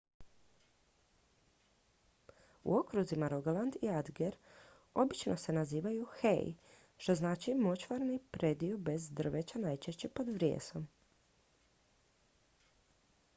[2.71, 4.37] "u okruzima rogaland i agder
[5.03, 6.55] obično se nazivaju "hei"
[6.97, 10.87] što znači močvarni predio bez drveća najčešće pod vrijesom.